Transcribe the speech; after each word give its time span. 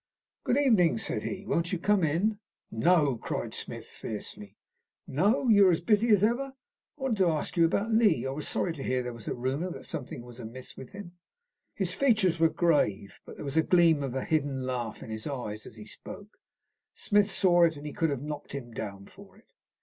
"Good 0.43 0.57
evening," 0.57 0.97
said 0.97 1.21
he. 1.21 1.45
"Won't 1.45 1.71
you 1.71 1.77
come 1.77 2.03
in?" 2.03 2.39
"No," 2.71 3.17
cried 3.17 3.53
Smith, 3.53 3.85
fiercely. 3.85 4.57
"No? 5.05 5.47
You 5.47 5.67
are 5.67 5.79
busy 5.79 6.09
as 6.09 6.23
ever? 6.23 6.55
I 6.97 7.01
wanted 7.03 7.17
to 7.17 7.27
ask 7.29 7.55
you 7.55 7.65
about 7.65 7.91
Lee. 7.91 8.25
I 8.25 8.31
was 8.31 8.47
sorry 8.47 8.73
to 8.73 8.81
hear 8.81 9.01
that 9.03 9.03
there 9.03 9.13
was 9.13 9.27
a 9.27 9.35
rumour 9.35 9.69
that 9.69 9.85
something 9.85 10.23
was 10.23 10.39
amiss 10.39 10.75
with 10.75 10.93
him." 10.93 11.11
His 11.75 11.93
features 11.93 12.39
were 12.39 12.49
grave, 12.49 13.21
but 13.27 13.35
there 13.35 13.45
was 13.45 13.53
the 13.61 13.61
gleam 13.61 14.01
of 14.01 14.15
a 14.15 14.25
hidden 14.25 14.61
laugh 14.65 15.03
in 15.03 15.11
his 15.11 15.27
eyes 15.27 15.67
as 15.67 15.75
he 15.75 15.85
spoke. 15.85 16.39
Smith 16.95 17.29
saw 17.29 17.65
it, 17.65 17.77
and 17.77 17.85
he 17.85 17.93
could 17.93 18.09
have 18.09 18.23
knocked 18.23 18.53
him 18.53 18.71
down 18.73 19.05
for 19.05 19.37
it. 19.37 19.53